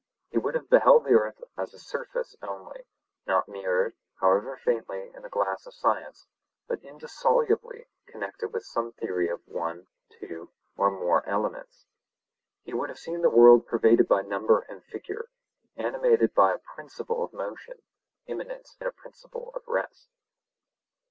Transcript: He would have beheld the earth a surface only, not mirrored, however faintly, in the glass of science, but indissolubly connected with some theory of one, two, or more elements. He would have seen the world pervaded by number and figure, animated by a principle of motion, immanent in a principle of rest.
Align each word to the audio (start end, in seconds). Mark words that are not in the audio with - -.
He 0.31 0.39
would 0.39 0.55
have 0.55 0.67
beheld 0.67 1.03
the 1.03 1.11
earth 1.13 1.43
a 1.55 1.67
surface 1.77 2.35
only, 2.41 2.87
not 3.27 3.47
mirrored, 3.47 3.93
however 4.19 4.57
faintly, 4.65 5.11
in 5.13 5.21
the 5.21 5.29
glass 5.29 5.67
of 5.67 5.75
science, 5.75 6.25
but 6.67 6.81
indissolubly 6.83 7.85
connected 8.07 8.51
with 8.51 8.63
some 8.63 8.93
theory 8.93 9.29
of 9.29 9.47
one, 9.47 9.85
two, 10.09 10.49
or 10.75 10.89
more 10.89 11.23
elements. 11.29 11.85
He 12.63 12.73
would 12.73 12.89
have 12.89 12.97
seen 12.97 13.21
the 13.21 13.29
world 13.29 13.67
pervaded 13.67 14.07
by 14.07 14.23
number 14.23 14.61
and 14.61 14.83
figure, 14.83 15.29
animated 15.75 16.33
by 16.33 16.51
a 16.55 16.65
principle 16.73 17.23
of 17.23 17.31
motion, 17.31 17.83
immanent 18.25 18.69
in 18.81 18.87
a 18.87 18.91
principle 18.91 19.51
of 19.53 19.61
rest. 19.67 20.09